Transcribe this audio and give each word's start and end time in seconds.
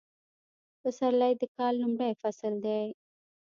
پسرلی 0.81 1.33
د 1.41 1.43
کال 1.55 1.73
لومړی 1.81 2.11
فصل 2.21 2.53
دی 2.65 2.83